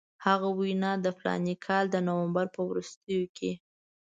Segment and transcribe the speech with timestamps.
[0.25, 3.51] هغه وینا د فلاني کال د نومبر په وروستیو کې.